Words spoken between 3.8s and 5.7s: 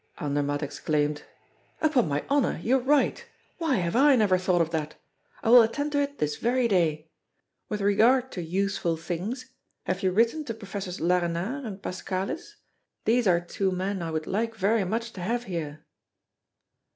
I never thought of that? I will